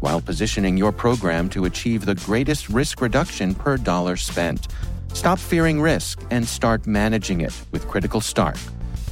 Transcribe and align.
while 0.00 0.20
positioning 0.20 0.76
your 0.76 0.92
program 0.92 1.48
to 1.50 1.64
achieve 1.64 2.04
the 2.04 2.14
greatest 2.14 2.68
risk 2.68 3.00
reduction 3.00 3.54
per 3.54 3.76
dollar 3.76 4.16
spent. 4.16 4.68
Stop 5.12 5.38
fearing 5.38 5.80
risk 5.80 6.22
and 6.30 6.46
start 6.46 6.86
managing 6.86 7.40
it 7.40 7.54
with 7.72 7.86
Critical 7.88 8.20
Start. 8.20 8.58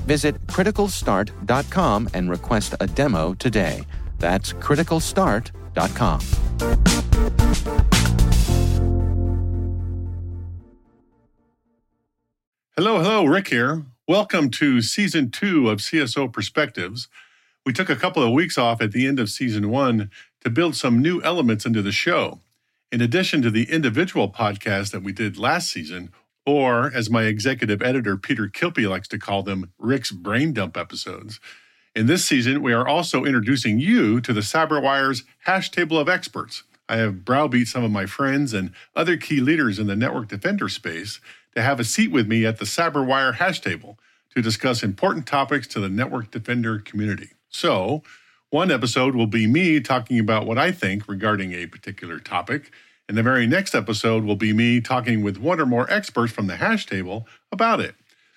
Visit 0.07 0.41
criticalstart.com 0.47 2.09
and 2.15 2.31
request 2.31 2.75
a 2.81 2.87
demo 2.87 3.35
today. 3.35 3.85
That's 4.19 4.53
criticalstart.com. 4.53 6.21
Hello, 12.77 12.99
hello, 13.03 13.25
Rick 13.25 13.49
here. 13.49 13.87
Welcome 14.07 14.51
to 14.51 14.83
season 14.83 15.31
two 15.31 15.71
of 15.71 15.79
CSO 15.79 16.33
Perspectives. 16.33 17.09
We 17.65 17.73
took 17.73 17.89
a 17.91 17.97
couple 17.97 18.23
of 18.23 18.33
weeks 18.33 18.57
off 18.57 18.81
at 18.81 18.93
the 18.93 19.07
end 19.07 19.19
of 19.19 19.29
season 19.29 19.71
one 19.71 20.11
to 20.47 20.51
build 20.51 20.77
some 20.77 21.03
new 21.03 21.21
elements 21.23 21.67
into 21.67 21.83
the 21.83 21.91
show. 21.91 22.39
In 22.93 23.01
addition 23.01 23.43
to 23.43 23.51
the 23.51 23.69
individual 23.69 24.31
podcast 24.31 24.93
that 24.93 25.03
we 25.03 25.11
did 25.11 25.37
last 25.37 25.69
season, 25.69 26.13
or 26.47 26.93
as 26.95 27.11
my 27.11 27.25
executive 27.25 27.83
editor 27.83 28.17
Peter 28.17 28.47
Kilpe 28.47 28.89
likes 28.89 29.09
to 29.09 29.19
call 29.19 29.43
them, 29.43 29.73
Rick's 29.77 30.13
brain 30.13 30.53
dump 30.53 30.77
episodes. 30.77 31.41
In 31.97 32.07
this 32.07 32.25
season, 32.25 32.63
we 32.63 32.73
are 32.73 32.87
also 32.87 33.25
introducing 33.25 33.81
you 33.81 34.21
to 34.21 34.33
the 34.33 34.41
CyberWire's 34.41 35.25
hash 35.47 35.73
table 35.73 35.99
of 35.99 36.09
experts. 36.09 36.63
I 36.89 36.99
have 36.99 37.25
browbeat 37.25 37.67
some 37.67 37.83
of 37.83 37.91
my 37.91 38.07
friends 38.07 38.55
and 38.55 38.71
other 38.95 39.17
key 39.17 39.41
leaders 39.41 39.81
in 39.81 39.89
the 39.89 39.97
network 39.97 40.29
defender 40.29 40.69
space 40.69 41.19
to 41.57 41.63
have 41.63 41.81
a 41.81 41.85
seat 41.85 42.13
with 42.13 42.29
me 42.29 42.47
at 42.47 42.61
the 42.61 42.67
CyberWire 42.67 43.35
hash 43.35 43.61
table 43.61 43.99
to 44.33 44.41
discuss 44.41 44.85
important 44.85 45.27
topics 45.27 45.67
to 45.67 45.81
the 45.81 45.89
network 45.89 46.31
defender 46.31 46.79
community. 46.79 47.31
So, 47.49 48.05
one 48.57 48.71
episode 48.71 49.15
will 49.15 49.27
be 49.27 49.47
me 49.47 49.81
talking 49.81 50.19
about 50.19 50.47
what 50.47 50.57
I 50.57 50.73
think 50.73 51.07
regarding 51.09 51.53
a 51.53 51.67
particular 51.67 52.19
topic, 52.19 52.71
and 53.07 53.15
the 53.15 53.23
very 53.23 53.47
next 53.47 53.75
episode 53.75 54.25
will 54.25 54.35
be 54.35 54.55
me 54.55 54.81
talking 54.81 55.23
with 55.23 55.37
one 55.37 55.61
or 55.61 55.67
more 55.67 55.87
experts 55.93 56.33
from 56.33 56.47
the 56.47 56.57
hash 56.57 56.87
table 56.87 57.27
about 57.53 57.81
it. 57.81 57.95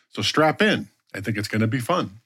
So 0.09 0.21
strap 0.21 0.61
in. 0.61 0.89
I 1.15 1.21
think 1.21 1.37
it's 1.37 1.47
going 1.47 1.61
to 1.61 1.67
be 1.67 1.79
fun. 1.79 2.19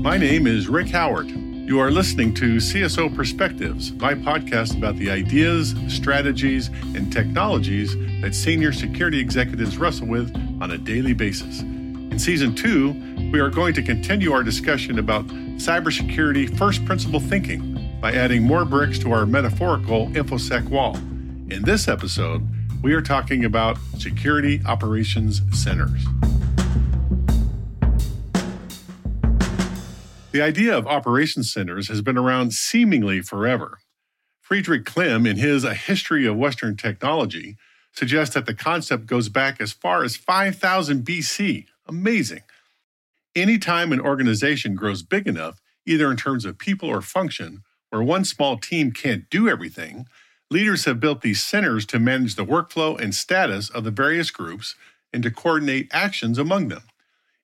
My 0.00 0.16
name 0.16 0.46
is 0.46 0.68
Rick 0.68 0.90
Howard. 0.90 1.37
You 1.68 1.80
are 1.80 1.90
listening 1.90 2.32
to 2.36 2.56
CSO 2.56 3.14
Perspectives, 3.14 3.92
my 3.92 4.14
podcast 4.14 4.74
about 4.74 4.96
the 4.96 5.10
ideas, 5.10 5.74
strategies, 5.88 6.68
and 6.68 7.12
technologies 7.12 7.94
that 8.22 8.34
senior 8.34 8.72
security 8.72 9.20
executives 9.20 9.76
wrestle 9.76 10.06
with 10.06 10.34
on 10.62 10.70
a 10.70 10.78
daily 10.78 11.12
basis. 11.12 11.60
In 11.60 12.18
season 12.18 12.54
two, 12.54 12.92
we 13.34 13.38
are 13.38 13.50
going 13.50 13.74
to 13.74 13.82
continue 13.82 14.32
our 14.32 14.42
discussion 14.42 14.98
about 14.98 15.26
cybersecurity 15.58 16.56
first 16.56 16.86
principle 16.86 17.20
thinking 17.20 17.98
by 18.00 18.12
adding 18.12 18.44
more 18.44 18.64
bricks 18.64 18.98
to 19.00 19.12
our 19.12 19.26
metaphorical 19.26 20.06
InfoSec 20.12 20.70
wall. 20.70 20.96
In 21.50 21.64
this 21.64 21.86
episode, 21.86 22.48
we 22.82 22.94
are 22.94 23.02
talking 23.02 23.44
about 23.44 23.76
security 23.98 24.62
operations 24.64 25.42
centers. 25.52 26.02
The 30.30 30.42
idea 30.42 30.76
of 30.76 30.86
operations 30.86 31.50
centers 31.50 31.88
has 31.88 32.02
been 32.02 32.18
around 32.18 32.52
seemingly 32.52 33.22
forever. 33.22 33.78
Friedrich 34.42 34.84
Klemm, 34.84 35.26
in 35.26 35.38
his 35.38 35.64
A 35.64 35.74
History 35.74 36.26
of 36.26 36.36
Western 36.36 36.76
Technology, 36.76 37.56
suggests 37.94 38.34
that 38.34 38.44
the 38.44 38.54
concept 38.54 39.06
goes 39.06 39.30
back 39.30 39.58
as 39.58 39.72
far 39.72 40.04
as 40.04 40.16
5000 40.16 41.02
BC. 41.02 41.66
Amazing. 41.86 42.42
Anytime 43.34 43.90
an 43.90 44.00
organization 44.00 44.74
grows 44.74 45.02
big 45.02 45.26
enough, 45.26 45.60
either 45.86 46.10
in 46.10 46.18
terms 46.18 46.44
of 46.44 46.58
people 46.58 46.90
or 46.90 47.00
function, 47.00 47.62
where 47.88 48.02
one 48.02 48.24
small 48.24 48.58
team 48.58 48.92
can't 48.92 49.30
do 49.30 49.48
everything, 49.48 50.06
leaders 50.50 50.84
have 50.84 51.00
built 51.00 51.22
these 51.22 51.42
centers 51.42 51.86
to 51.86 51.98
manage 51.98 52.34
the 52.34 52.44
workflow 52.44 53.00
and 53.00 53.14
status 53.14 53.70
of 53.70 53.84
the 53.84 53.90
various 53.90 54.30
groups 54.30 54.74
and 55.10 55.22
to 55.22 55.30
coordinate 55.30 55.88
actions 55.90 56.36
among 56.36 56.68
them. 56.68 56.82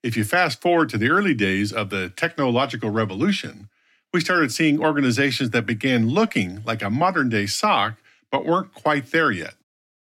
If 0.04 0.19
you 0.19 0.25
fast 0.25 0.60
forward 0.60 0.91
to 0.91 0.98
the 0.98 1.09
early 1.09 1.32
days 1.32 1.72
of 1.72 1.88
the 1.88 2.10
technological 2.10 2.91
revolution, 2.91 3.70
we 4.12 4.20
started 4.20 4.53
seeing 4.53 4.78
organizations 4.78 5.48
that 5.50 5.65
began 5.65 6.10
looking 6.10 6.62
like 6.66 6.82
a 6.82 6.91
modern 6.91 7.31
day 7.31 7.47
SOC, 7.47 7.97
but 8.31 8.44
weren't 8.44 8.75
quite 8.75 9.12
there 9.12 9.31
yet. 9.31 9.54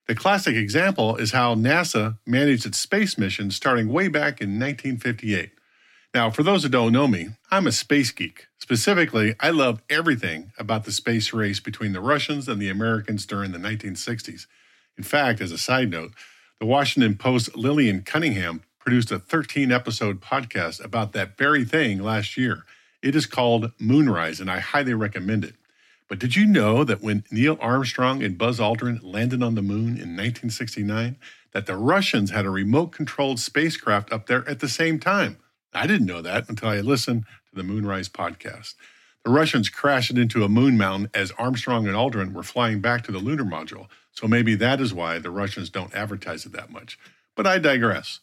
The 0.09 0.17
classic 0.17 0.57
example 0.57 1.15
is 1.15 1.31
how 1.31 1.55
NASA 1.55 2.19
managed 2.27 2.67
its 2.67 2.79
space 2.79 3.17
mission 3.17 3.53
starting 3.53 3.89
way 3.89 4.09
back 4.09 4.41
in 4.41 4.59
1958. 4.59 5.53
Now, 6.13 6.31
for 6.31 6.43
those 6.43 6.65
who 6.65 6.69
don't 6.69 6.93
know 6.93 7.07
me, 7.07 7.29
I'm 7.53 7.69
a 7.69 7.73
space 7.73 8.11
geek. 8.11 8.49
Specifically, 8.59 9.37
I 9.39 9.51
love 9.51 9.83
everything 9.89 10.51
about 10.59 10.83
the 10.83 10.91
space 10.91 11.33
race 11.33 11.61
between 11.61 11.93
the 11.93 12.01
Russians 12.01 12.49
and 12.49 12.61
the 12.61 12.71
Americans 12.71 13.25
during 13.25 13.53
the 13.53 13.59
1960s. 13.59 14.47
In 14.99 15.05
fact, 15.05 15.41
as 15.41 15.53
a 15.53 15.59
side 15.59 15.91
note, 15.91 16.11
the 16.59 16.67
Washington 16.67 17.17
Post 17.17 17.55
Lillian 17.55 18.03
Cunningham 18.03 18.63
produced 18.87 19.11
a 19.11 19.19
13 19.19 19.73
episode 19.73 20.21
podcast 20.21 20.83
about 20.85 21.13
that 21.13 21.37
very 21.37 21.65
thing 21.65 21.99
last 21.99 22.37
year. 22.37 22.65
It 23.03 23.17
is 23.17 23.27
called 23.27 23.73
Moonrise, 23.81 24.39
and 24.39 24.49
I 24.49 24.61
highly 24.61 24.95
recommend 24.95 25.45
it. 25.45 25.57
But 26.09 26.21
did 26.21 26.37
you 26.37 26.47
know 26.47 26.85
that 26.85 27.03
when 27.03 27.25
Neil 27.29 27.59
Armstrong 27.61 28.23
and 28.23 28.39
Buzz 28.39 28.61
Aldrin 28.61 29.01
landed 29.03 29.43
on 29.43 29.57
the 29.57 29.61
moon 29.61 29.89
in 29.89 30.15
1969, 30.15 31.17
that 31.51 31.67
the 31.67 31.77
Russians 31.77 32.31
had 32.31 32.47
a 32.47 32.51
remote 32.51 32.93
controlled 32.93 33.41
spacecraft 33.41 34.13
up 34.13 34.29
there 34.29 34.49
at 34.49 34.61
the 34.61 34.69
same 34.69 35.01
time? 35.01 35.39
I 35.75 35.89
didn't 35.89 36.07
know 36.07 36.23
that 36.23 36.49
until 36.49 36.69
I 36.69 36.79
listened 36.79 37.25
to 37.51 37.57
the 37.57 37.65
Moonrise 37.65 38.09
podcast. 38.09 38.75
The 39.25 39.33
Russians 39.33 39.69
crashed 39.69 40.13
into 40.13 40.45
a 40.45 40.49
moon 40.49 40.79
mountain 40.79 41.11
as 41.13 41.33
Armstrong 41.33 41.89
and 41.89 41.97
Aldrin 41.97 42.35
were 42.35 42.45
flying 42.45 42.81
back 42.81 43.03
to 43.03 43.11
the 43.11 43.19
lunar 43.19 43.43
module, 43.43 43.89
so 44.13 44.29
maybe 44.29 44.55
that 44.55 44.81
is 44.81 44.95
why 44.95 45.19
the 45.19 45.33
Russians 45.33 45.71
don't 45.71 45.93
advertise 45.93 46.47
it 46.47 46.53
that 46.53 46.71
much. 46.71 47.01
But 47.35 47.49
I 47.49 47.59
digress. 47.59 48.21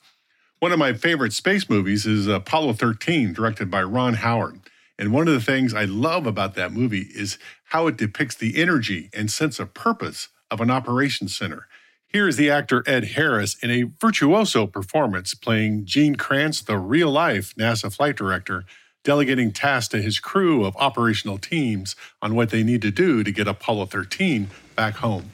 One 0.63 0.71
of 0.71 0.79
my 0.79 0.93
favorite 0.93 1.33
space 1.33 1.69
movies 1.69 2.05
is 2.05 2.25
Apollo 2.25 2.75
13, 2.75 3.33
directed 3.33 3.69
by 3.69 3.83
Ron 3.83 4.13
Howard. 4.13 4.61
And 4.97 5.11
one 5.11 5.27
of 5.27 5.33
the 5.33 5.41
things 5.41 5.73
I 5.73 5.83
love 5.83 6.25
about 6.25 6.55
that 6.55 6.71
movie 6.71 7.09
is 7.13 7.37
how 7.65 7.87
it 7.87 7.97
depicts 7.97 8.35
the 8.35 8.55
energy 8.61 9.09
and 9.13 9.29
sense 9.29 9.59
of 9.59 9.73
purpose 9.73 10.29
of 10.49 10.61
an 10.61 10.71
operations 10.71 11.35
center. 11.35 11.67
Here 12.07 12.29
is 12.29 12.37
the 12.37 12.49
actor 12.49 12.81
Ed 12.87 13.03
Harris 13.03 13.61
in 13.61 13.71
a 13.71 13.91
virtuoso 13.99 14.65
performance 14.65 15.33
playing 15.33 15.83
Gene 15.83 16.15
Kranz, 16.15 16.61
the 16.61 16.77
real 16.77 17.11
life 17.11 17.53
NASA 17.59 17.93
flight 17.93 18.15
director, 18.15 18.63
delegating 19.03 19.51
tasks 19.51 19.89
to 19.89 20.01
his 20.01 20.17
crew 20.17 20.63
of 20.63 20.77
operational 20.77 21.37
teams 21.37 21.97
on 22.21 22.35
what 22.35 22.51
they 22.51 22.63
need 22.63 22.81
to 22.83 22.91
do 22.91 23.21
to 23.21 23.33
get 23.33 23.49
Apollo 23.49 23.87
13 23.87 24.47
back 24.77 24.95
home. 24.95 25.29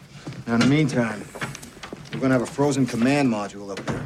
Now, 0.48 0.56
in 0.56 0.62
the 0.62 0.66
meantime, 0.66 1.24
we're 2.14 2.20
going 2.20 2.32
to 2.32 2.40
have 2.40 2.42
a 2.42 2.48
frozen 2.48 2.88
command 2.88 3.32
module 3.32 3.70
up 3.70 3.86
there. 3.86 4.04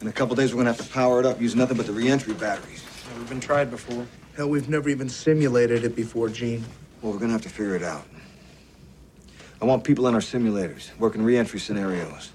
In 0.00 0.06
a 0.06 0.12
couple 0.12 0.36
days, 0.36 0.54
we're 0.54 0.58
gonna 0.58 0.72
have 0.72 0.86
to 0.86 0.92
power 0.92 1.18
it 1.18 1.26
up 1.26 1.40
using 1.40 1.58
nothing 1.58 1.76
but 1.76 1.86
the 1.86 1.92
reentry 1.92 2.32
batteries. 2.32 2.84
Yeah, 3.10 3.18
we've 3.18 3.28
been 3.28 3.40
tried 3.40 3.68
before. 3.68 4.06
Hell, 4.36 4.48
we've 4.48 4.68
never 4.68 4.88
even 4.88 5.08
simulated 5.08 5.82
it 5.82 5.96
before, 5.96 6.28
Gene. 6.28 6.64
Well, 7.02 7.12
we're 7.12 7.18
gonna 7.18 7.32
have 7.32 7.42
to 7.42 7.48
figure 7.48 7.74
it 7.74 7.82
out. 7.82 8.06
I 9.60 9.64
want 9.64 9.82
people 9.82 10.06
in 10.06 10.14
our 10.14 10.20
simulators 10.20 10.96
working 11.00 11.24
reentry 11.24 11.58
scenarios. 11.58 12.30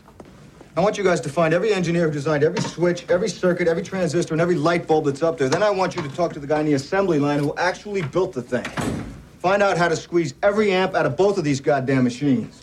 I 0.75 0.81
want 0.81 0.97
you 0.97 1.05
guys 1.05 1.21
to 1.21 1.29
find 1.29 1.53
every 1.53 1.71
engineer 1.71 2.07
who 2.07 2.11
designed 2.11 2.43
every 2.43 2.59
switch, 2.61 3.05
every 3.07 3.29
circuit, 3.29 3.69
every 3.69 3.83
transistor, 3.83 4.33
and 4.33 4.41
every 4.41 4.55
light 4.55 4.85
bulb 4.85 5.05
that's 5.05 5.23
up 5.23 5.37
there. 5.37 5.47
Then 5.47 5.63
I 5.63 5.69
want 5.69 5.95
you 5.95 6.01
to 6.01 6.09
talk 6.09 6.33
to 6.33 6.39
the 6.39 6.47
guy 6.47 6.59
in 6.59 6.65
the 6.65 6.73
assembly 6.73 7.19
line 7.19 7.39
who 7.39 7.55
actually 7.55 8.01
built 8.01 8.33
the 8.33 8.41
thing. 8.41 8.65
Find 9.39 9.63
out 9.63 9.77
how 9.77 9.87
to 9.87 9.95
squeeze 9.95 10.33
every 10.43 10.73
amp 10.73 10.95
out 10.95 11.05
of 11.05 11.15
both 11.15 11.37
of 11.37 11.45
these 11.45 11.61
goddamn 11.61 12.03
machines. 12.03 12.61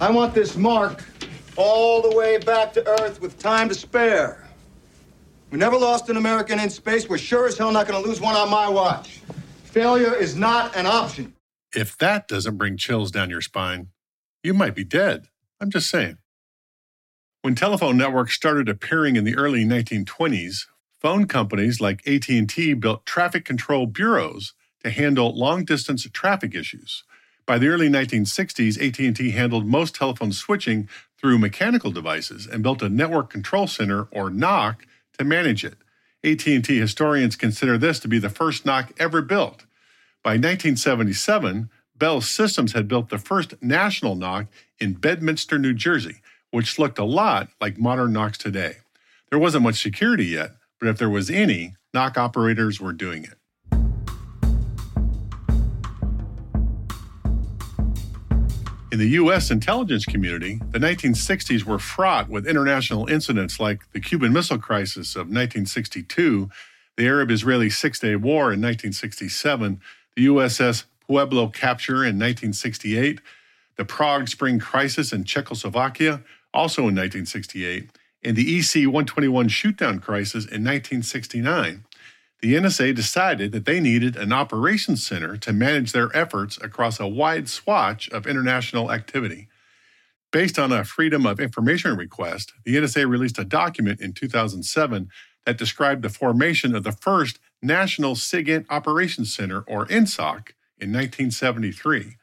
I 0.00 0.10
want 0.10 0.34
this 0.34 0.56
mark 0.56 1.04
all 1.56 2.02
the 2.02 2.16
way 2.16 2.38
back 2.38 2.72
to 2.74 2.86
Earth 3.00 3.20
with 3.20 3.38
time 3.38 3.68
to 3.68 3.74
spare. 3.74 4.48
We 5.50 5.58
never 5.58 5.76
lost 5.76 6.08
an 6.08 6.16
American 6.16 6.58
in 6.58 6.70
space. 6.70 7.08
We're 7.08 7.18
sure 7.18 7.46
as 7.46 7.58
hell 7.58 7.70
not 7.70 7.86
going 7.86 8.02
to 8.02 8.08
lose 8.08 8.20
one 8.20 8.34
on 8.36 8.50
my 8.50 8.68
watch. 8.68 9.20
Failure 9.64 10.14
is 10.14 10.34
not 10.34 10.74
an 10.76 10.86
option. 10.86 11.34
If 11.74 11.96
that 11.98 12.28
doesn't 12.28 12.56
bring 12.56 12.76
chills 12.76 13.10
down 13.10 13.30
your 13.30 13.40
spine, 13.40 13.88
you 14.42 14.54
might 14.54 14.74
be 14.74 14.84
dead. 14.84 15.28
I'm 15.60 15.70
just 15.70 15.90
saying. 15.90 16.18
When 17.42 17.54
telephone 17.54 17.96
networks 17.96 18.34
started 18.34 18.68
appearing 18.68 19.16
in 19.16 19.24
the 19.24 19.36
early 19.36 19.64
1920s, 19.64 20.66
phone 21.00 21.26
companies 21.26 21.80
like 21.80 22.06
AT&T 22.06 22.74
built 22.74 23.04
traffic 23.04 23.44
control 23.44 23.86
bureaus 23.86 24.54
to 24.84 24.90
handle 24.90 25.36
long-distance 25.36 26.08
traffic 26.12 26.54
issues. 26.54 27.04
By 27.44 27.58
the 27.58 27.68
early 27.68 27.88
1960s, 27.88 28.80
AT&T 28.80 29.30
handled 29.32 29.66
most 29.66 29.94
telephone 29.94 30.32
switching 30.32 30.88
through 31.22 31.38
mechanical 31.38 31.92
devices 31.92 32.46
and 32.46 32.62
built 32.62 32.82
a 32.82 32.88
network 32.88 33.30
control 33.30 33.66
center 33.66 34.08
or 34.10 34.28
NOC 34.28 34.78
to 35.18 35.24
manage 35.24 35.64
it. 35.64 35.76
AT&T 36.24 36.78
historians 36.78 37.36
consider 37.36 37.78
this 37.78 38.00
to 38.00 38.08
be 38.08 38.18
the 38.18 38.28
first 38.28 38.64
NOC 38.64 38.90
ever 38.98 39.22
built. 39.22 39.64
By 40.22 40.32
1977, 40.32 41.70
Bell 41.96 42.20
Systems 42.20 42.72
had 42.72 42.88
built 42.88 43.08
the 43.08 43.18
first 43.18 43.54
national 43.62 44.16
NOC 44.16 44.48
in 44.80 44.94
Bedminster, 44.94 45.58
New 45.58 45.74
Jersey, 45.74 46.16
which 46.50 46.78
looked 46.78 46.98
a 46.98 47.04
lot 47.04 47.48
like 47.60 47.78
modern 47.78 48.12
NOCs 48.12 48.36
today. 48.36 48.76
There 49.30 49.38
wasn't 49.38 49.64
much 49.64 49.80
security 49.80 50.26
yet, 50.26 50.52
but 50.80 50.88
if 50.88 50.98
there 50.98 51.10
was 51.10 51.30
any, 51.30 51.74
NOC 51.94 52.16
operators 52.16 52.80
were 52.80 52.92
doing 52.92 53.24
it. 53.24 53.34
In 58.92 58.98
the 58.98 59.08
U.S. 59.08 59.50
intelligence 59.50 60.04
community, 60.04 60.60
the 60.68 60.78
1960s 60.78 61.64
were 61.64 61.78
fraught 61.78 62.28
with 62.28 62.46
international 62.46 63.08
incidents 63.08 63.58
like 63.58 63.90
the 63.92 64.00
Cuban 64.00 64.34
Missile 64.34 64.58
Crisis 64.58 65.16
of 65.16 65.28
1962, 65.28 66.50
the 66.98 67.06
Arab 67.06 67.30
Israeli 67.30 67.70
Six 67.70 68.00
Day 68.00 68.16
War 68.16 68.52
in 68.52 68.60
1967, 68.60 69.80
the 70.14 70.26
USS 70.26 70.84
Pueblo 71.06 71.48
capture 71.48 72.04
in 72.04 72.18
1968, 72.18 73.22
the 73.76 73.86
Prague 73.86 74.28
Spring 74.28 74.58
Crisis 74.58 75.10
in 75.10 75.24
Czechoslovakia, 75.24 76.20
also 76.52 76.82
in 76.82 76.94
1968, 76.94 77.88
and 78.22 78.36
the 78.36 78.58
EC 78.58 78.84
121 78.84 79.48
shootdown 79.48 80.02
crisis 80.02 80.44
in 80.44 80.62
1969 80.62 81.86
the 82.42 82.54
NSA 82.54 82.92
decided 82.92 83.52
that 83.52 83.66
they 83.66 83.78
needed 83.78 84.16
an 84.16 84.32
operations 84.32 85.06
center 85.06 85.36
to 85.36 85.52
manage 85.52 85.92
their 85.92 86.14
efforts 86.14 86.58
across 86.58 86.98
a 86.98 87.06
wide 87.06 87.48
swatch 87.48 88.08
of 88.10 88.26
international 88.26 88.90
activity. 88.90 89.48
Based 90.32 90.58
on 90.58 90.72
a 90.72 90.82
Freedom 90.82 91.24
of 91.24 91.38
Information 91.38 91.96
request, 91.96 92.52
the 92.64 92.74
NSA 92.74 93.08
released 93.08 93.38
a 93.38 93.44
document 93.44 94.00
in 94.00 94.12
2007 94.12 95.08
that 95.46 95.56
described 95.56 96.02
the 96.02 96.08
formation 96.08 96.74
of 96.74 96.82
the 96.82 96.90
first 96.90 97.38
National 97.62 98.16
SIGINT 98.16 98.66
Operations 98.70 99.32
Center, 99.32 99.60
or 99.68 99.86
NSOC, 99.86 100.50
in 100.80 100.92
1973. 100.92 102.16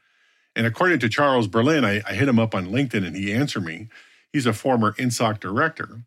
And 0.54 0.66
according 0.66 1.00
to 1.00 1.07
Charles 1.07 1.48
Berlin, 1.48 1.86
I, 1.86 2.01
I 2.06 2.13
hit 2.13 2.27
him 2.27 2.39
up 2.39 2.54
on 2.54 2.68
LinkedIn 2.68 3.07
and 3.07 3.16
he 3.16 3.31
answered 3.31 3.63
me. 3.63 3.88
He's 4.33 4.45
a 4.45 4.51
former 4.51 4.92
NSOC 4.94 5.39
director. 5.39 6.01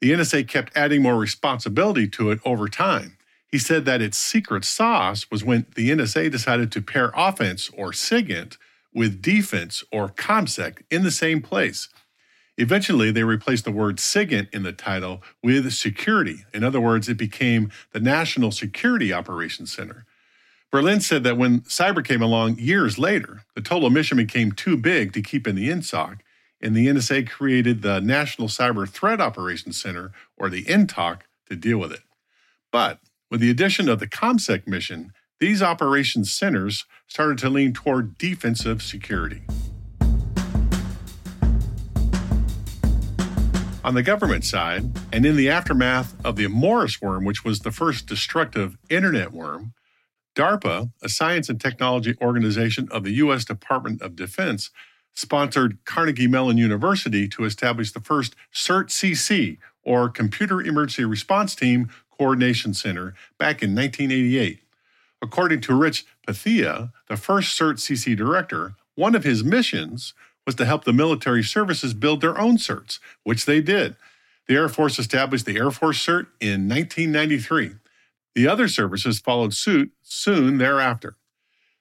The 0.00 0.10
NSA 0.10 0.48
kept 0.48 0.76
adding 0.76 1.02
more 1.02 1.16
responsibility 1.16 2.08
to 2.08 2.32
it 2.32 2.40
over 2.44 2.66
time. 2.66 3.17
He 3.48 3.58
said 3.58 3.86
that 3.86 4.02
its 4.02 4.18
secret 4.18 4.64
sauce 4.64 5.30
was 5.30 5.42
when 5.42 5.66
the 5.74 5.90
NSA 5.90 6.30
decided 6.30 6.70
to 6.72 6.82
pair 6.82 7.10
offense 7.16 7.70
or 7.76 7.92
SIGINT 7.92 8.58
with 8.94 9.22
defense 9.22 9.82
or 9.90 10.08
ComSec 10.08 10.82
in 10.90 11.02
the 11.02 11.10
same 11.10 11.40
place. 11.40 11.88
Eventually, 12.58 13.10
they 13.10 13.22
replaced 13.22 13.64
the 13.64 13.70
word 13.70 13.98
SIGINT 13.98 14.48
in 14.52 14.64
the 14.64 14.72
title 14.72 15.22
with 15.42 15.72
security. 15.72 16.44
In 16.52 16.64
other 16.64 16.80
words, 16.80 17.08
it 17.08 17.16
became 17.16 17.70
the 17.92 18.00
National 18.00 18.50
Security 18.50 19.12
Operations 19.12 19.72
Center. 19.72 20.04
Berlin 20.70 21.00
said 21.00 21.24
that 21.24 21.38
when 21.38 21.60
cyber 21.60 22.04
came 22.04 22.20
along 22.20 22.58
years 22.58 22.98
later, 22.98 23.44
the 23.54 23.62
total 23.62 23.88
mission 23.88 24.18
became 24.18 24.52
too 24.52 24.76
big 24.76 25.12
to 25.14 25.22
keep 25.22 25.46
in 25.46 25.54
the 25.54 25.70
NSOC, 25.70 26.18
and 26.60 26.76
the 26.76 26.88
NSA 26.88 27.30
created 27.30 27.80
the 27.80 28.00
National 28.00 28.48
Cyber 28.48 28.86
Threat 28.86 29.20
Operations 29.20 29.80
Center, 29.80 30.12
or 30.36 30.50
the 30.50 30.64
NTOC, 30.64 31.20
to 31.48 31.56
deal 31.56 31.78
with 31.78 31.92
it. 31.92 32.02
But 32.70 32.98
with 33.30 33.40
the 33.40 33.50
addition 33.50 33.88
of 33.88 33.98
the 33.98 34.06
ComSec 34.06 34.66
mission, 34.66 35.12
these 35.40 35.62
operations 35.62 36.32
centers 36.32 36.86
started 37.06 37.38
to 37.38 37.50
lean 37.50 37.72
toward 37.72 38.18
defensive 38.18 38.82
security. 38.82 39.42
On 43.84 43.94
the 43.94 44.02
government 44.02 44.44
side, 44.44 44.90
and 45.12 45.24
in 45.24 45.36
the 45.36 45.48
aftermath 45.48 46.14
of 46.24 46.36
the 46.36 46.46
Morris 46.48 47.00
worm, 47.00 47.24
which 47.24 47.44
was 47.44 47.60
the 47.60 47.70
first 47.70 48.06
destructive 48.06 48.76
internet 48.90 49.32
worm, 49.32 49.72
DARPA, 50.34 50.90
a 51.02 51.08
science 51.08 51.48
and 51.48 51.60
technology 51.60 52.14
organization 52.20 52.88
of 52.90 53.04
the 53.04 53.12
U.S. 53.12 53.44
Department 53.44 54.02
of 54.02 54.16
Defense, 54.16 54.70
sponsored 55.14 55.78
Carnegie 55.84 56.26
Mellon 56.26 56.58
University 56.58 57.28
to 57.28 57.44
establish 57.44 57.92
the 57.92 58.00
first 58.00 58.36
CERT 58.54 58.88
CC, 58.88 59.58
or 59.82 60.08
Computer 60.08 60.60
Emergency 60.60 61.04
Response 61.04 61.54
Team 61.54 61.88
Coordination 62.18 62.74
Center 62.74 63.14
back 63.38 63.62
in 63.62 63.74
1988. 63.74 64.60
According 65.22 65.60
to 65.62 65.74
Rich 65.74 66.06
Pethia, 66.26 66.92
the 67.08 67.16
first 67.16 67.58
CERT 67.58 67.74
CC 67.74 68.16
director, 68.16 68.74
one 68.94 69.14
of 69.14 69.24
his 69.24 69.44
missions 69.44 70.14
was 70.46 70.54
to 70.56 70.64
help 70.64 70.84
the 70.84 70.92
military 70.92 71.42
services 71.42 71.94
build 71.94 72.20
their 72.20 72.38
own 72.38 72.56
CERTs, 72.56 72.98
which 73.22 73.44
they 73.44 73.60
did. 73.60 73.96
The 74.46 74.54
Air 74.54 74.68
Force 74.68 74.98
established 74.98 75.44
the 75.44 75.56
Air 75.56 75.70
Force 75.70 76.04
CERT 76.04 76.26
in 76.40 76.68
1993. 76.68 77.72
The 78.34 78.48
other 78.48 78.68
services 78.68 79.18
followed 79.20 79.52
suit 79.52 79.92
soon 80.02 80.58
thereafter. 80.58 81.16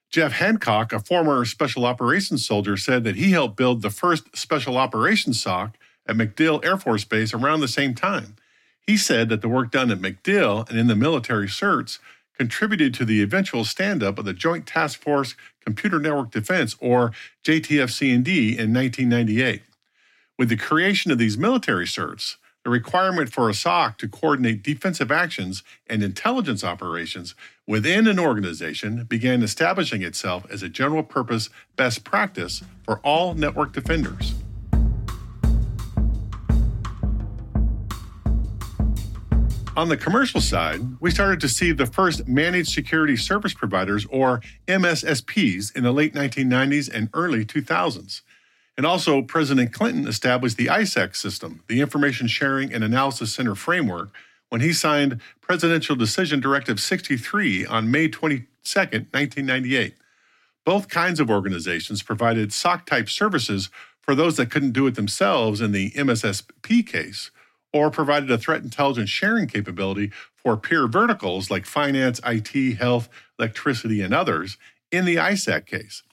Jeff 0.09 0.33
Hancock, 0.33 0.93
a 0.93 0.99
former 0.99 1.43
Special 1.45 1.85
Operations 1.85 2.45
soldier, 2.45 2.77
said 2.77 3.03
that 3.03 3.15
he 3.15 3.31
helped 3.31 3.57
build 3.57 3.81
the 3.81 3.89
first 3.89 4.35
Special 4.35 4.77
Operations 4.77 5.41
SOC 5.41 5.77
at 6.07 6.15
MacDill 6.15 6.63
Air 6.65 6.77
Force 6.77 7.03
Base 7.03 7.33
around 7.33 7.59
the 7.59 7.67
same 7.67 7.93
time. 7.93 8.35
He 8.87 8.95
said 8.95 9.27
that 9.29 9.41
the 9.41 9.49
work 9.49 9.69
done 9.69 9.91
at 9.91 9.99
MacDill 9.99 10.69
and 10.69 10.79
in 10.79 10.87
the 10.87 10.95
military 10.95 11.47
certs 11.47 11.99
contributed 12.37 12.93
to 12.93 13.03
the 13.03 13.21
eventual 13.21 13.65
stand 13.65 14.01
up 14.01 14.17
of 14.17 14.23
the 14.23 14.33
Joint 14.33 14.65
Task 14.65 15.01
Force 15.01 15.35
Computer 15.63 15.99
Network 15.99 16.31
Defense, 16.31 16.77
or 16.79 17.11
JTF-CND, 17.43 18.57
in 18.57 18.73
1998. 18.73 19.63
With 20.39 20.47
the 20.47 20.55
creation 20.55 21.11
of 21.11 21.17
these 21.17 21.37
military 21.37 21.85
certs, 21.85 22.37
the 22.63 22.69
requirement 22.69 23.33
for 23.33 23.49
a 23.49 23.53
SOC 23.53 23.97
to 23.97 24.07
coordinate 24.07 24.63
defensive 24.63 25.11
actions 25.11 25.63
and 25.87 26.01
intelligence 26.01 26.63
operations 26.63 27.35
within 27.65 28.07
an 28.07 28.19
organization 28.19 29.03
began 29.03 29.43
establishing 29.43 30.01
itself 30.03 30.45
as 30.49 30.63
a 30.63 30.69
general 30.69 31.03
purpose 31.03 31.49
best 31.75 32.05
practice 32.05 32.63
for 32.85 32.99
all 32.99 33.33
network 33.33 33.73
defenders. 33.73 34.33
On 39.77 39.89
the 39.89 39.95
commercial 39.95 40.41
side, 40.41 40.81
we 40.99 41.11
started 41.11 41.39
to 41.41 41.47
see 41.47 41.71
the 41.71 41.85
first 41.85 42.27
managed 42.27 42.71
security 42.71 43.15
service 43.15 43.53
providers, 43.53 44.07
or 44.09 44.41
MSSPs, 44.67 45.75
in 45.75 45.83
the 45.83 45.91
late 45.91 46.15
1990s 46.15 46.91
and 46.91 47.09
early 47.13 47.45
2000s. 47.45 48.21
And 48.75 48.87
also, 48.87 49.21
President 49.21 49.71
Clinton 49.71 50.07
established 50.07 50.57
the 50.57 50.65
ISAC 50.65 51.15
system, 51.15 51.61
the 51.67 51.79
Information 51.79 52.25
Sharing 52.25 52.73
and 52.73 52.83
Analysis 52.83 53.31
Center 53.31 53.53
framework, 53.53 54.09
when 54.49 54.61
he 54.61 54.73
signed 54.73 55.21
Presidential 55.41 55.95
Decision 55.95 56.39
Directive 56.39 56.79
63 56.79 57.67
on 57.67 57.91
May 57.91 58.07
22, 58.07 58.47
1998. 58.73 59.93
Both 60.65 60.89
kinds 60.89 61.19
of 61.19 61.29
organizations 61.29 62.01
provided 62.01 62.51
SOC 62.51 62.87
type 62.87 63.09
services 63.09 63.69
for 64.01 64.15
those 64.15 64.37
that 64.37 64.49
couldn't 64.49 64.71
do 64.71 64.87
it 64.87 64.95
themselves 64.95 65.61
in 65.61 65.71
the 65.71 65.91
MSSP 65.91 66.87
case 66.87 67.29
or 67.73 67.91
provided 67.91 68.31
a 68.31 68.37
threat 68.37 68.63
intelligence 68.63 69.09
sharing 69.09 69.47
capability 69.47 70.11
for 70.35 70.57
peer 70.57 70.87
verticals 70.87 71.51
like 71.51 71.65
finance, 71.65 72.19
IT, 72.25 72.77
health, 72.77 73.09
electricity, 73.37 74.01
and 74.01 74.13
others 74.13 74.57
in 74.91 75.05
the 75.05 75.15
ISAC 75.15 75.65
case. 75.65 76.03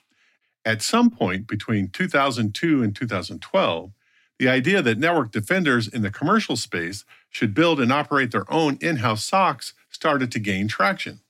At 0.64 0.82
some 0.82 1.10
point 1.10 1.46
between 1.46 1.88
2002 1.88 2.82
and 2.82 2.96
2012, 2.96 3.92
the 4.38 4.48
idea 4.48 4.82
that 4.82 4.98
network 4.98 5.30
defenders 5.30 5.86
in 5.86 6.02
the 6.02 6.10
commercial 6.10 6.56
space 6.56 7.04
should 7.28 7.54
build 7.54 7.80
and 7.80 7.92
operate 7.92 8.32
their 8.32 8.50
own 8.52 8.78
in 8.80 8.96
house 8.96 9.28
SOCs 9.30 9.72
started 9.90 10.32
to 10.32 10.40
gain 10.40 10.66
traction. 10.66 11.20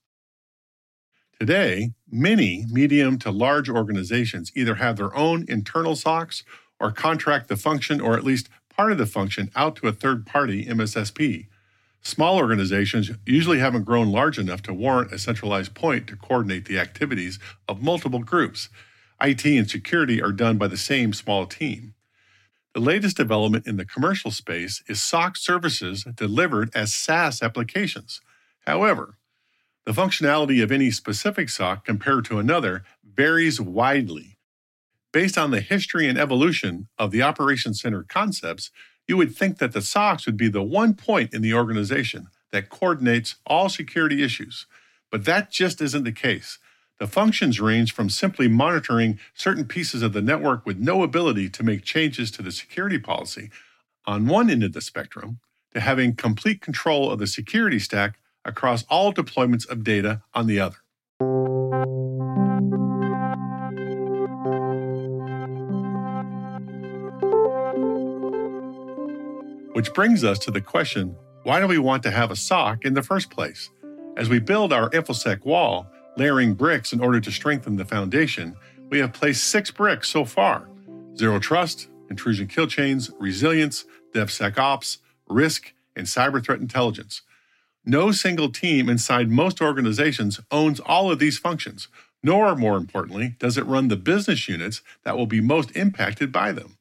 Today, 1.38 1.90
many 2.10 2.64
medium 2.70 3.18
to 3.18 3.30
large 3.30 3.68
organizations 3.68 4.52
either 4.54 4.76
have 4.76 4.96
their 4.96 5.14
own 5.14 5.44
internal 5.48 5.94
SOCs 5.94 6.44
or 6.80 6.92
contract 6.92 7.48
the 7.48 7.56
function 7.56 8.00
or 8.00 8.14
at 8.14 8.24
least 8.24 8.48
part 8.76 8.92
of 8.92 8.98
the 8.98 9.06
function 9.06 9.50
out 9.56 9.76
to 9.76 9.88
a 9.88 9.92
third 9.92 10.26
party 10.26 10.66
MSSP. 10.66 11.46
Small 12.02 12.36
organizations 12.36 13.10
usually 13.24 13.58
haven't 13.60 13.84
grown 13.84 14.12
large 14.12 14.38
enough 14.38 14.62
to 14.62 14.74
warrant 14.74 15.12
a 15.12 15.18
centralized 15.18 15.74
point 15.74 16.06
to 16.06 16.16
coordinate 16.16 16.66
the 16.66 16.78
activities 16.78 17.38
of 17.68 17.82
multiple 17.82 18.18
groups. 18.18 18.68
IT 19.20 19.44
and 19.46 19.70
security 19.70 20.22
are 20.22 20.32
done 20.32 20.58
by 20.58 20.68
the 20.68 20.76
same 20.76 21.12
small 21.12 21.46
team. 21.46 21.94
The 22.74 22.80
latest 22.80 23.16
development 23.16 23.66
in 23.66 23.76
the 23.76 23.84
commercial 23.84 24.30
space 24.30 24.82
is 24.88 25.00
SOC 25.00 25.36
services 25.36 26.04
delivered 26.14 26.70
as 26.74 26.92
SaaS 26.92 27.42
applications. 27.42 28.20
However, 28.66 29.16
the 29.86 29.92
functionality 29.92 30.62
of 30.62 30.72
any 30.72 30.90
specific 30.90 31.48
SOC 31.48 31.84
compared 31.84 32.24
to 32.26 32.38
another 32.38 32.84
varies 33.04 33.60
widely. 33.60 34.33
Based 35.14 35.38
on 35.38 35.52
the 35.52 35.60
history 35.60 36.08
and 36.08 36.18
evolution 36.18 36.88
of 36.98 37.12
the 37.12 37.22
Operations 37.22 37.80
Center 37.80 38.02
concepts, 38.02 38.72
you 39.06 39.16
would 39.16 39.32
think 39.32 39.58
that 39.58 39.72
the 39.72 39.78
SOCs 39.78 40.26
would 40.26 40.36
be 40.36 40.48
the 40.48 40.60
one 40.60 40.94
point 40.94 41.32
in 41.32 41.40
the 41.40 41.54
organization 41.54 42.26
that 42.50 42.68
coordinates 42.68 43.36
all 43.46 43.68
security 43.68 44.24
issues. 44.24 44.66
But 45.12 45.24
that 45.24 45.52
just 45.52 45.80
isn't 45.80 46.02
the 46.02 46.10
case. 46.10 46.58
The 46.98 47.06
functions 47.06 47.60
range 47.60 47.94
from 47.94 48.10
simply 48.10 48.48
monitoring 48.48 49.20
certain 49.34 49.66
pieces 49.66 50.02
of 50.02 50.14
the 50.14 50.20
network 50.20 50.66
with 50.66 50.80
no 50.80 51.04
ability 51.04 51.48
to 51.50 51.62
make 51.62 51.84
changes 51.84 52.32
to 52.32 52.42
the 52.42 52.50
security 52.50 52.98
policy 52.98 53.50
on 54.06 54.26
one 54.26 54.50
end 54.50 54.64
of 54.64 54.72
the 54.72 54.80
spectrum 54.80 55.38
to 55.74 55.78
having 55.78 56.16
complete 56.16 56.60
control 56.60 57.12
of 57.12 57.20
the 57.20 57.28
security 57.28 57.78
stack 57.78 58.18
across 58.44 58.82
all 58.90 59.14
deployments 59.14 59.68
of 59.68 59.84
data 59.84 60.22
on 60.34 60.48
the 60.48 60.58
other. 60.58 60.78
Which 69.74 69.92
brings 69.92 70.22
us 70.22 70.38
to 70.40 70.52
the 70.52 70.60
question 70.60 71.16
why 71.42 71.58
do 71.58 71.66
we 71.66 71.78
want 71.78 72.04
to 72.04 72.12
have 72.12 72.30
a 72.30 72.36
SOC 72.36 72.84
in 72.84 72.94
the 72.94 73.02
first 73.02 73.28
place? 73.28 73.70
As 74.16 74.28
we 74.28 74.38
build 74.38 74.72
our 74.72 74.88
InfoSec 74.90 75.44
wall, 75.44 75.88
layering 76.16 76.54
bricks 76.54 76.92
in 76.92 77.00
order 77.00 77.20
to 77.20 77.32
strengthen 77.32 77.74
the 77.74 77.84
foundation, 77.84 78.54
we 78.88 79.00
have 79.00 79.12
placed 79.12 79.42
six 79.42 79.72
bricks 79.72 80.08
so 80.08 80.24
far 80.24 80.68
Zero 81.16 81.40
Trust, 81.40 81.88
Intrusion 82.08 82.46
Kill 82.46 82.68
Chains, 82.68 83.10
Resilience, 83.18 83.84
DevSecOps, 84.14 84.98
Risk, 85.28 85.72
and 85.96 86.06
Cyber 86.06 86.42
Threat 86.42 86.60
Intelligence. 86.60 87.22
No 87.84 88.12
single 88.12 88.50
team 88.50 88.88
inside 88.88 89.28
most 89.28 89.60
organizations 89.60 90.38
owns 90.52 90.78
all 90.78 91.10
of 91.10 91.18
these 91.18 91.36
functions, 91.36 91.88
nor, 92.22 92.54
more 92.54 92.76
importantly, 92.76 93.34
does 93.40 93.58
it 93.58 93.66
run 93.66 93.88
the 93.88 93.96
business 93.96 94.48
units 94.48 94.82
that 95.02 95.16
will 95.16 95.26
be 95.26 95.40
most 95.40 95.76
impacted 95.76 96.30
by 96.30 96.52
them. 96.52 96.78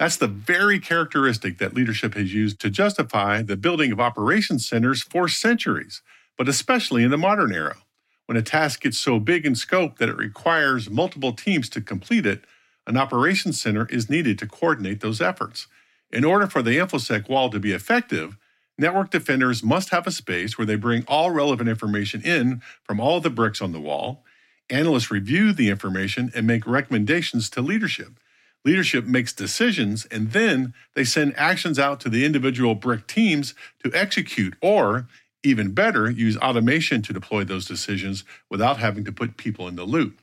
That's 0.00 0.16
the 0.16 0.28
very 0.28 0.80
characteristic 0.80 1.58
that 1.58 1.74
leadership 1.74 2.14
has 2.14 2.32
used 2.32 2.58
to 2.62 2.70
justify 2.70 3.42
the 3.42 3.58
building 3.58 3.92
of 3.92 4.00
operations 4.00 4.66
centers 4.66 5.02
for 5.02 5.28
centuries, 5.28 6.00
but 6.38 6.48
especially 6.48 7.04
in 7.04 7.10
the 7.10 7.18
modern 7.18 7.52
era. 7.52 7.76
When 8.24 8.38
a 8.38 8.42
task 8.42 8.80
gets 8.80 8.98
so 8.98 9.20
big 9.20 9.44
in 9.44 9.54
scope 9.54 9.98
that 9.98 10.08
it 10.08 10.16
requires 10.16 10.88
multiple 10.88 11.34
teams 11.34 11.68
to 11.68 11.82
complete 11.82 12.24
it, 12.24 12.44
an 12.86 12.96
operations 12.96 13.60
center 13.60 13.86
is 13.90 14.08
needed 14.08 14.38
to 14.38 14.46
coordinate 14.46 15.00
those 15.00 15.20
efforts. 15.20 15.66
In 16.10 16.24
order 16.24 16.46
for 16.46 16.62
the 16.62 16.78
InfoSec 16.78 17.28
wall 17.28 17.50
to 17.50 17.60
be 17.60 17.72
effective, 17.72 18.38
network 18.78 19.10
defenders 19.10 19.62
must 19.62 19.90
have 19.90 20.06
a 20.06 20.10
space 20.10 20.56
where 20.56 20.66
they 20.66 20.76
bring 20.76 21.04
all 21.08 21.30
relevant 21.30 21.68
information 21.68 22.22
in 22.22 22.62
from 22.84 23.00
all 23.00 23.20
the 23.20 23.28
bricks 23.28 23.60
on 23.60 23.72
the 23.72 23.80
wall. 23.80 24.24
Analysts 24.70 25.10
review 25.10 25.52
the 25.52 25.68
information 25.68 26.32
and 26.34 26.46
make 26.46 26.66
recommendations 26.66 27.50
to 27.50 27.60
leadership. 27.60 28.18
Leadership 28.64 29.06
makes 29.06 29.32
decisions 29.32 30.06
and 30.06 30.32
then 30.32 30.74
they 30.94 31.04
send 31.04 31.34
actions 31.36 31.78
out 31.78 31.98
to 32.00 32.10
the 32.10 32.24
individual 32.24 32.74
brick 32.74 33.06
teams 33.06 33.54
to 33.82 33.90
execute 33.94 34.54
or, 34.60 35.06
even 35.42 35.72
better, 35.72 36.10
use 36.10 36.36
automation 36.36 37.00
to 37.00 37.12
deploy 37.12 37.42
those 37.42 37.66
decisions 37.66 38.24
without 38.50 38.76
having 38.76 39.04
to 39.04 39.12
put 39.12 39.38
people 39.38 39.66
in 39.66 39.76
the 39.76 39.84
loop. 39.84 40.20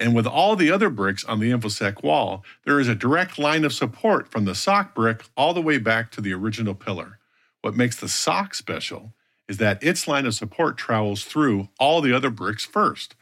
And 0.00 0.14
with 0.14 0.26
all 0.26 0.56
the 0.56 0.70
other 0.70 0.90
bricks 0.90 1.24
on 1.24 1.40
the 1.40 1.50
InfoSec 1.50 2.02
wall, 2.02 2.44
there 2.64 2.78
is 2.80 2.88
a 2.88 2.94
direct 2.94 3.38
line 3.38 3.64
of 3.64 3.72
support 3.72 4.28
from 4.28 4.44
the 4.44 4.54
SOC 4.54 4.94
brick 4.94 5.24
all 5.36 5.54
the 5.54 5.62
way 5.62 5.78
back 5.78 6.10
to 6.12 6.20
the 6.20 6.32
original 6.32 6.74
pillar. 6.74 7.18
What 7.62 7.76
makes 7.76 7.96
the 7.96 8.08
SOC 8.08 8.54
special 8.54 9.12
is 9.48 9.56
that 9.58 9.82
its 9.82 10.06
line 10.06 10.26
of 10.26 10.34
support 10.34 10.76
travels 10.76 11.24
through 11.24 11.68
all 11.80 12.00
the 12.00 12.12
other 12.12 12.30
bricks 12.30 12.64
first. 12.64 13.14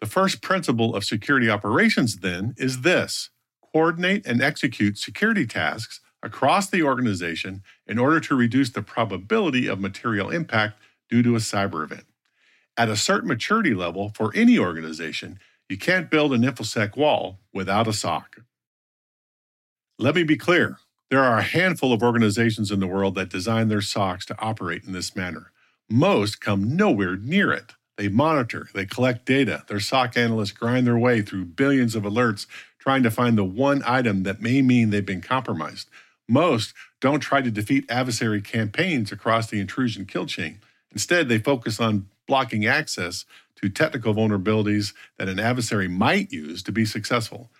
The 0.00 0.06
first 0.06 0.42
principle 0.42 0.94
of 0.94 1.04
security 1.04 1.48
operations, 1.48 2.16
then, 2.16 2.54
is 2.56 2.80
this 2.80 3.30
coordinate 3.74 4.24
and 4.24 4.40
execute 4.40 4.96
security 4.96 5.46
tasks 5.46 6.00
across 6.22 6.70
the 6.70 6.82
organization 6.82 7.62
in 7.86 7.98
order 7.98 8.20
to 8.20 8.36
reduce 8.36 8.70
the 8.70 8.82
probability 8.82 9.66
of 9.66 9.80
material 9.80 10.30
impact 10.30 10.78
due 11.10 11.22
to 11.22 11.34
a 11.34 11.40
cyber 11.40 11.82
event. 11.82 12.04
At 12.76 12.88
a 12.88 12.96
certain 12.96 13.28
maturity 13.28 13.74
level 13.74 14.12
for 14.14 14.32
any 14.34 14.58
organization, 14.58 15.40
you 15.68 15.76
can't 15.76 16.10
build 16.10 16.32
an 16.32 16.42
InfoSec 16.42 16.96
wall 16.96 17.40
without 17.52 17.88
a 17.88 17.92
SOC. 17.92 18.42
Let 19.98 20.14
me 20.14 20.22
be 20.22 20.36
clear 20.36 20.78
there 21.10 21.24
are 21.24 21.38
a 21.38 21.42
handful 21.42 21.92
of 21.92 22.02
organizations 22.02 22.70
in 22.70 22.80
the 22.80 22.86
world 22.86 23.16
that 23.16 23.28
design 23.28 23.68
their 23.68 23.78
SOCs 23.78 24.24
to 24.26 24.40
operate 24.40 24.84
in 24.84 24.92
this 24.92 25.16
manner. 25.16 25.50
Most 25.90 26.40
come 26.40 26.76
nowhere 26.76 27.16
near 27.16 27.52
it. 27.52 27.72
They 27.96 28.08
monitor, 28.08 28.68
they 28.74 28.86
collect 28.86 29.24
data. 29.24 29.64
Their 29.68 29.78
SOC 29.78 30.16
analysts 30.16 30.52
grind 30.52 30.86
their 30.86 30.98
way 30.98 31.22
through 31.22 31.44
billions 31.44 31.94
of 31.94 32.02
alerts 32.02 32.46
trying 32.84 33.02
to 33.02 33.10
find 33.10 33.38
the 33.38 33.44
one 33.44 33.82
item 33.86 34.24
that 34.24 34.42
may 34.42 34.60
mean 34.60 34.90
they've 34.90 35.06
been 35.06 35.22
compromised. 35.22 35.88
Most 36.28 36.74
don't 37.00 37.20
try 37.20 37.40
to 37.40 37.50
defeat 37.50 37.90
adversary 37.90 38.42
campaigns 38.42 39.10
across 39.10 39.48
the 39.48 39.58
intrusion 39.58 40.04
kill 40.04 40.26
chain. 40.26 40.60
Instead, 40.92 41.28
they 41.28 41.38
focus 41.38 41.80
on 41.80 42.08
blocking 42.28 42.66
access 42.66 43.24
to 43.56 43.70
technical 43.70 44.14
vulnerabilities 44.14 44.92
that 45.16 45.30
an 45.30 45.40
adversary 45.40 45.88
might 45.88 46.30
use 46.30 46.62
to 46.62 46.72
be 46.72 46.84
successful. 46.84 47.50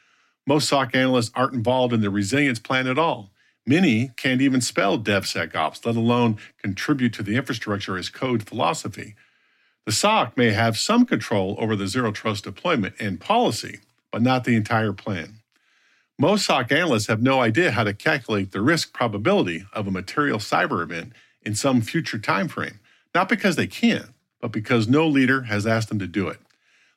Most 0.46 0.68
SOC 0.68 0.94
analysts 0.94 1.30
aren't 1.34 1.54
involved 1.54 1.94
in 1.94 2.02
the 2.02 2.10
resilience 2.10 2.58
plan 2.58 2.86
at 2.86 2.98
all. 2.98 3.30
Many 3.66 4.10
can't 4.18 4.42
even 4.42 4.60
spell 4.60 4.98
DevSecOps, 4.98 5.86
let 5.86 5.96
alone 5.96 6.36
contribute 6.58 7.14
to 7.14 7.22
the 7.22 7.36
infrastructure 7.36 7.96
as 7.96 8.10
code 8.10 8.42
philosophy. 8.42 9.14
The 9.86 9.92
SOC 9.92 10.36
may 10.36 10.50
have 10.50 10.76
some 10.76 11.06
control 11.06 11.56
over 11.58 11.76
the 11.76 11.86
zero 11.86 12.12
trust 12.12 12.44
deployment 12.44 12.94
and 13.00 13.18
policy, 13.18 13.80
but 14.14 14.22
not 14.22 14.44
the 14.44 14.54
entire 14.54 14.92
plan. 14.92 15.40
Most 16.20 16.46
SOC 16.46 16.70
analysts 16.70 17.08
have 17.08 17.20
no 17.20 17.40
idea 17.40 17.72
how 17.72 17.82
to 17.82 17.92
calculate 17.92 18.52
the 18.52 18.60
risk 18.60 18.92
probability 18.92 19.66
of 19.72 19.88
a 19.88 19.90
material 19.90 20.38
cyber 20.38 20.84
event 20.84 21.12
in 21.42 21.56
some 21.56 21.80
future 21.80 22.20
time 22.20 22.46
frame, 22.46 22.78
not 23.12 23.28
because 23.28 23.56
they 23.56 23.66
can't, 23.66 24.10
but 24.40 24.52
because 24.52 24.86
no 24.86 25.08
leader 25.08 25.42
has 25.42 25.66
asked 25.66 25.88
them 25.88 25.98
to 25.98 26.06
do 26.06 26.28
it. 26.28 26.38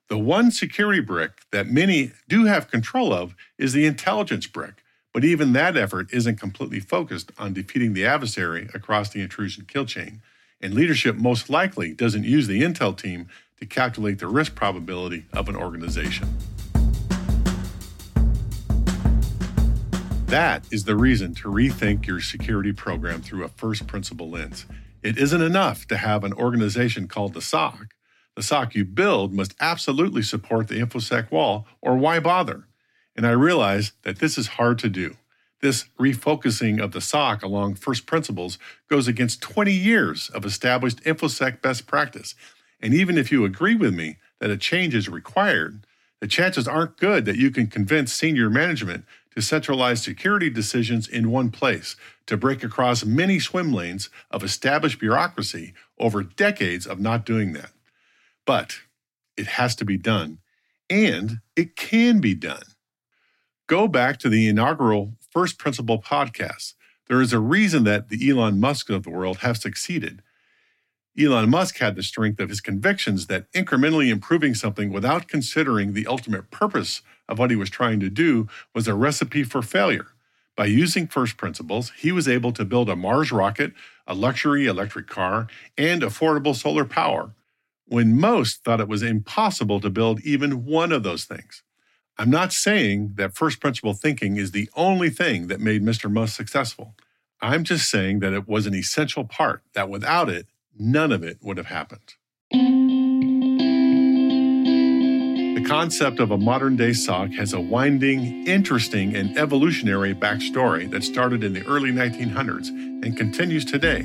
The 0.09 0.17
one 0.19 0.51
security 0.51 0.99
brick 0.99 1.31
that 1.49 1.65
many 1.65 2.11
do 2.29 2.45
have 2.45 2.69
control 2.69 3.11
of 3.11 3.33
is 3.57 3.73
the 3.73 3.87
intelligence 3.87 4.45
brick, 4.45 4.83
but 5.11 5.25
even 5.25 5.53
that 5.53 5.75
effort 5.75 6.13
isn't 6.13 6.39
completely 6.39 6.79
focused 6.79 7.31
on 7.39 7.51
defeating 7.51 7.93
the 7.93 8.05
adversary 8.05 8.69
across 8.75 9.09
the 9.09 9.21
intrusion 9.21 9.65
kill 9.67 9.87
chain, 9.87 10.21
and 10.61 10.75
leadership 10.75 11.15
most 11.15 11.49
likely 11.49 11.93
doesn't 11.93 12.25
use 12.25 12.45
the 12.45 12.61
intel 12.61 12.95
team 12.95 13.27
to 13.59 13.65
calculate 13.65 14.19
the 14.19 14.27
risk 14.27 14.53
probability 14.53 15.25
of 15.33 15.49
an 15.49 15.55
organization. 15.55 16.27
That 20.27 20.65
is 20.71 20.83
the 20.83 20.97
reason 20.97 21.33
to 21.35 21.47
rethink 21.47 22.05
your 22.05 22.19
security 22.19 22.73
program 22.73 23.21
through 23.21 23.45
a 23.45 23.47
first 23.47 23.87
principle 23.87 24.29
lens. 24.29 24.65
It 25.01 25.17
isn't 25.17 25.41
enough 25.41 25.87
to 25.87 25.95
have 25.95 26.25
an 26.25 26.33
organization 26.33 27.07
called 27.07 27.33
the 27.33 27.41
SOC. 27.41 27.87
The 28.35 28.43
SOC 28.43 28.75
you 28.75 28.83
build 28.83 29.33
must 29.33 29.55
absolutely 29.61 30.21
support 30.21 30.67
the 30.67 30.81
InfoSec 30.81 31.31
wall, 31.31 31.65
or 31.81 31.95
why 31.95 32.19
bother? 32.19 32.67
And 33.15 33.25
I 33.25 33.31
realize 33.31 33.93
that 34.03 34.19
this 34.19 34.37
is 34.37 34.47
hard 34.47 34.79
to 34.79 34.89
do. 34.89 35.15
This 35.61 35.85
refocusing 35.97 36.83
of 36.83 36.91
the 36.91 36.99
SOC 36.99 37.41
along 37.41 37.75
first 37.75 38.05
principles 38.05 38.59
goes 38.89 39.07
against 39.07 39.41
20 39.41 39.71
years 39.71 40.29
of 40.31 40.43
established 40.43 41.01
InfoSec 41.05 41.61
best 41.61 41.87
practice. 41.87 42.35
And 42.81 42.93
even 42.93 43.17
if 43.17 43.31
you 43.31 43.45
agree 43.45 43.75
with 43.75 43.93
me 43.93 44.17
that 44.39 44.49
a 44.49 44.57
change 44.57 44.93
is 44.93 45.07
required, 45.07 45.87
the 46.19 46.27
chances 46.27 46.67
aren't 46.67 46.97
good 46.97 47.23
that 47.23 47.37
you 47.37 47.49
can 47.49 47.67
convince 47.67 48.11
senior 48.11 48.49
management 48.49 49.05
to 49.37 49.41
centralize 49.43 50.01
security 50.01 50.49
decisions 50.49 51.07
in 51.07 51.29
one 51.29 51.51
place, 51.51 51.95
to 52.25 52.35
break 52.35 52.63
across 52.63 53.05
many 53.05 53.39
swim 53.39 53.71
lanes 53.71 54.09
of 54.31 54.43
established 54.43 54.99
bureaucracy 54.99 55.75
over 55.99 56.23
decades 56.23 56.87
of 56.87 56.99
not 56.99 57.23
doing 57.23 57.53
that. 57.53 57.69
But 58.47 58.79
it 59.37 59.45
has 59.45 59.75
to 59.75 59.85
be 59.85 59.95
done, 59.95 60.39
and 60.89 61.41
it 61.55 61.75
can 61.75 62.19
be 62.19 62.33
done. 62.33 62.63
Go 63.67 63.87
back 63.87 64.17
to 64.21 64.29
the 64.29 64.47
inaugural 64.47 65.13
First 65.29 65.59
Principle 65.59 66.01
podcast. 66.01 66.73
There 67.07 67.21
is 67.21 67.31
a 67.31 67.39
reason 67.39 67.83
that 67.83 68.09
the 68.09 68.31
Elon 68.31 68.59
Musk 68.59 68.89
of 68.89 69.03
the 69.03 69.11
world 69.11 69.37
have 69.37 69.57
succeeded. 69.57 70.23
Elon 71.19 71.49
Musk 71.49 71.79
had 71.79 71.95
the 71.95 72.03
strength 72.03 72.39
of 72.39 72.49
his 72.49 72.61
convictions 72.61 73.25
that 73.25 73.51
incrementally 73.51 74.09
improving 74.09 74.53
something 74.53 74.91
without 74.91 75.27
considering 75.27 75.93
the 75.93 76.05
ultimate 76.05 76.51
purpose 76.51 77.01
of 77.27 77.39
what 77.39 77.49
he 77.49 77.55
was 77.55 77.71
trying 77.71 77.99
to 77.99 78.09
do 78.09 78.47
was 78.75 78.87
a 78.87 78.93
recipe 78.93 79.43
for 79.43 79.63
failure. 79.63 80.07
By 80.55 80.67
using 80.67 81.07
first 81.07 81.35
principles, 81.35 81.91
he 81.97 82.11
was 82.11 82.27
able 82.27 82.51
to 82.51 82.65
build 82.65 82.87
a 82.87 82.95
Mars 82.95 83.31
rocket, 83.31 83.73
a 84.05 84.13
luxury 84.13 84.67
electric 84.67 85.07
car, 85.07 85.47
and 85.75 86.03
affordable 86.03 86.55
solar 86.55 86.85
power, 86.85 87.31
when 87.87 88.19
most 88.19 88.63
thought 88.63 88.79
it 88.81 88.87
was 88.87 89.01
impossible 89.01 89.79
to 89.79 89.89
build 89.89 90.21
even 90.21 90.65
one 90.65 90.91
of 90.91 91.01
those 91.01 91.25
things. 91.25 91.63
I'm 92.19 92.29
not 92.29 92.53
saying 92.53 93.13
that 93.15 93.35
first 93.35 93.59
principle 93.59 93.93
thinking 93.93 94.37
is 94.37 94.51
the 94.51 94.69
only 94.75 95.09
thing 95.09 95.47
that 95.47 95.59
made 95.59 95.83
Mr. 95.83 96.11
Musk 96.11 96.35
successful. 96.35 96.95
I'm 97.41 97.63
just 97.63 97.89
saying 97.89 98.19
that 98.19 98.33
it 98.33 98.47
was 98.47 98.67
an 98.67 98.75
essential 98.75 99.23
part, 99.23 99.63
that 99.73 99.89
without 99.89 100.29
it, 100.29 100.47
none 100.79 101.11
of 101.11 101.23
it 101.23 101.37
would 101.41 101.57
have 101.57 101.67
happened. 101.67 102.13
The 105.57 105.63
concept 105.67 106.19
of 106.19 106.31
a 106.31 106.37
modern 106.37 106.75
day 106.75 106.93
SOC 106.93 107.31
has 107.31 107.53
a 107.53 107.59
winding, 107.59 108.45
interesting, 108.47 109.15
and 109.15 109.37
evolutionary 109.37 110.13
backstory 110.13 110.89
that 110.91 111.03
started 111.03 111.43
in 111.43 111.53
the 111.53 111.65
early 111.65 111.91
1900s 111.91 112.69
and 112.69 113.17
continues 113.17 113.65
today. 113.65 114.03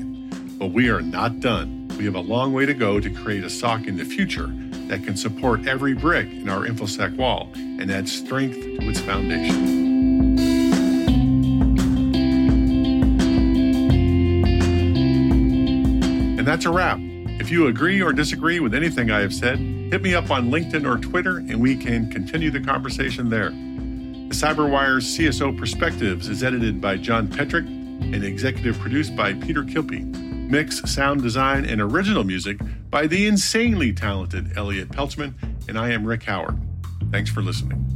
But 0.59 0.73
we 0.73 0.89
are 0.89 1.03
not 1.03 1.41
done. 1.41 1.89
We 1.99 2.07
have 2.07 2.15
a 2.15 2.21
long 2.21 2.53
way 2.53 2.67
to 2.67 2.75
go 2.75 3.01
to 3.01 3.11
create 3.11 3.45
a 3.45 3.51
SOC 3.51 3.87
in 3.87 3.97
the 3.97 4.05
future 4.05 4.49
that 4.89 5.05
can 5.05 5.17
support 5.17 5.67
every 5.67 5.95
brick 5.95 6.29
in 6.31 6.49
our 6.49 6.67
InfoSec 6.67 7.17
wall 7.17 7.51
and 7.55 7.91
add 7.91 8.09
strength 8.09 8.57
to 8.57 8.89
its 8.89 9.01
foundation. 9.01 9.92
That's 16.53 16.67
a 16.67 16.71
wrap. 16.71 16.99
If 17.41 17.51
you 17.51 17.69
agree 17.69 18.03
or 18.03 18.13
disagree 18.13 18.61
with 18.61 18.75
anything 18.75 19.11
I 19.11 19.21
have 19.21 19.33
said, 19.33 19.59
hit 19.59 20.03
me 20.03 20.15
up 20.15 20.31
on 20.31 20.51
LinkedIn 20.51 20.87
or 20.87 20.99
Twitter 20.99 21.39
and 21.39 21.63
we 21.63 21.75
can 21.75 22.11
continue 22.11 22.51
the 22.51 22.61
conversation 22.61 23.31
there. 23.31 23.49
The 23.49 24.35
CyberWire's 24.35 25.17
CSO 25.17 25.57
Perspectives 25.57 26.29
is 26.29 26.43
edited 26.43 26.79
by 26.79 26.99
John 26.99 27.27
Petrick 27.27 27.65
and 27.65 28.23
executive 28.23 28.79
produced 28.81 29.17
by 29.17 29.33
Peter 29.33 29.63
Kilpe. 29.63 30.05
Mix, 30.51 30.83
sound 30.83 31.23
design, 31.23 31.65
and 31.65 31.81
original 31.81 32.23
music 32.23 32.59
by 32.91 33.07
the 33.07 33.27
insanely 33.27 33.95
talented 33.95 34.55
Elliot 34.55 34.91
Peltzman, 34.91 35.33
and 35.69 35.79
I 35.79 35.89
am 35.93 36.05
Rick 36.05 36.25
Howard. 36.25 36.61
Thanks 37.11 37.31
for 37.31 37.41
listening. 37.41 37.92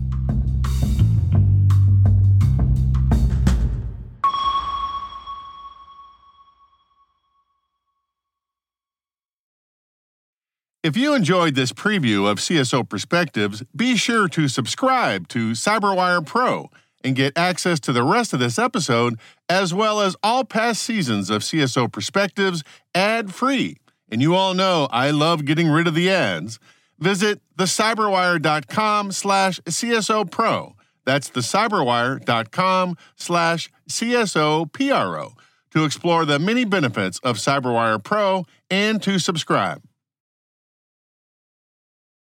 If 10.86 10.96
you 10.96 11.14
enjoyed 11.14 11.56
this 11.56 11.72
preview 11.72 12.30
of 12.30 12.38
CSO 12.38 12.88
Perspectives, 12.88 13.64
be 13.74 13.96
sure 13.96 14.28
to 14.28 14.46
subscribe 14.46 15.26
to 15.30 15.50
CyberWire 15.50 16.24
Pro 16.24 16.70
and 17.02 17.16
get 17.16 17.36
access 17.36 17.80
to 17.80 17.92
the 17.92 18.04
rest 18.04 18.32
of 18.32 18.38
this 18.38 18.56
episode, 18.56 19.18
as 19.48 19.74
well 19.74 20.00
as 20.00 20.14
all 20.22 20.44
past 20.44 20.80
seasons 20.80 21.28
of 21.28 21.42
CSO 21.42 21.90
Perspectives 21.90 22.62
ad 22.94 23.34
free. 23.34 23.78
And 24.12 24.22
you 24.22 24.36
all 24.36 24.54
know 24.54 24.86
I 24.92 25.10
love 25.10 25.44
getting 25.44 25.66
rid 25.66 25.88
of 25.88 25.96
the 25.96 26.08
ads. 26.08 26.60
Visit 27.00 27.40
thecyberwire.com 27.58 29.10
slash 29.10 29.58
CSO 29.62 30.30
Pro. 30.30 30.76
That's 31.04 31.30
thecyberwire.com 31.30 32.96
slash 33.16 33.72
CSO 33.90 34.72
PRO 34.72 35.32
to 35.72 35.84
explore 35.84 36.24
the 36.24 36.38
many 36.38 36.64
benefits 36.64 37.18
of 37.24 37.38
CyberWire 37.38 38.04
Pro 38.04 38.44
and 38.70 39.02
to 39.02 39.18
subscribe. 39.18 39.82